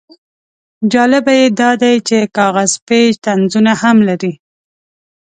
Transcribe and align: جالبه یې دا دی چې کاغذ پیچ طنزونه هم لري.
جالبه 0.91 1.33
یې 1.39 1.47
دا 1.59 1.71
دی 1.81 1.95
چې 2.07 2.17
کاغذ 2.37 2.71
پیچ 2.87 3.13
طنزونه 3.25 3.71
هم 3.81 3.97
لري. 4.07 4.33